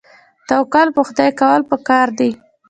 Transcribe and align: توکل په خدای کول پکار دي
توکل 0.49 0.87
په 0.95 1.01
خدای 1.07 1.31
کول 1.39 1.61
پکار 1.71 2.07
دي 2.17 2.31